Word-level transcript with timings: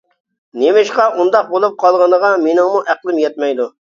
نېمىشقا 0.61 1.05
ئۇنداق 1.19 1.51
بولۇپ 1.51 1.77
قالغىنىغا 1.85 2.31
مېنىڭمۇ 2.47 2.83
ئەقلىم 2.93 3.23
يەتمەيدۇ. 3.27 3.71